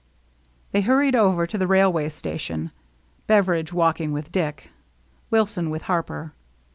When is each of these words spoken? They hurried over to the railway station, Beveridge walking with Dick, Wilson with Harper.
They 0.71 0.81
hurried 0.81 1.15
over 1.15 1.45
to 1.45 1.59
the 1.59 1.67
railway 1.67 2.09
station, 2.09 2.71
Beveridge 3.27 3.71
walking 3.71 4.11
with 4.11 4.31
Dick, 4.31 4.71
Wilson 5.29 5.69
with 5.69 5.83
Harper. 5.83 6.33